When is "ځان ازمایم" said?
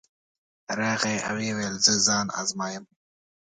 2.07-2.83